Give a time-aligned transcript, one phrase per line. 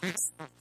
[0.00, 0.59] Thanks.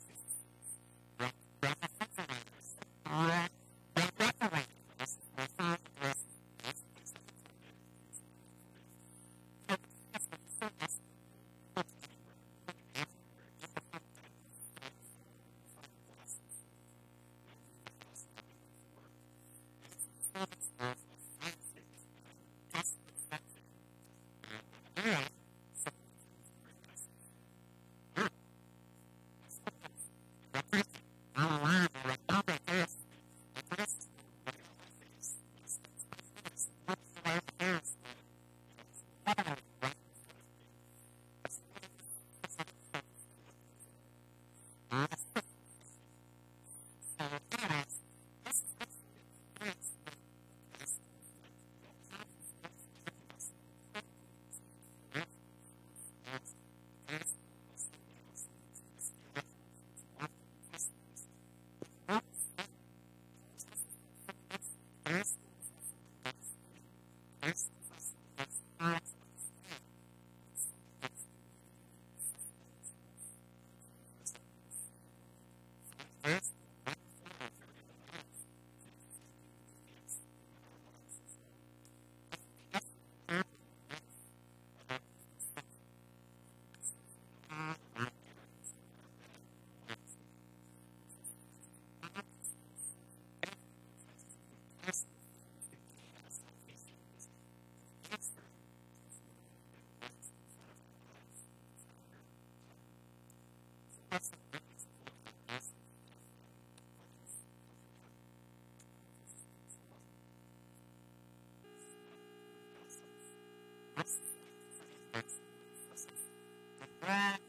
[117.02, 117.49] Right.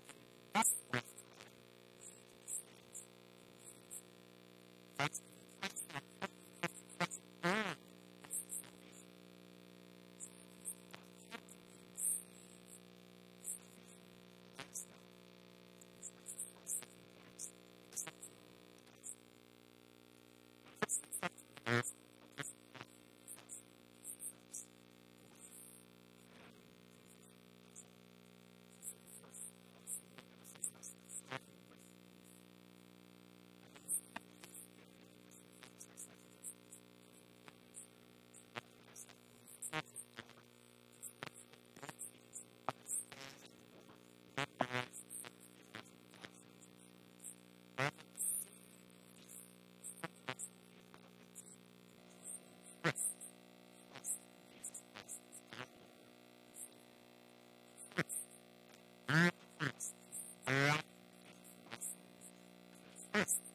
[63.21, 63.50] podcast.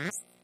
[0.00, 0.37] us.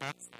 [0.00, 0.30] that's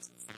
[0.00, 0.37] Thank